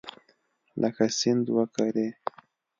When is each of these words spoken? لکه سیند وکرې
لکه 0.81 1.05
سیند 1.19 1.45
وکرې 1.55 2.07